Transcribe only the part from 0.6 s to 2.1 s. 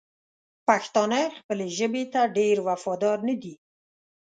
پښتانه خپلې ژبې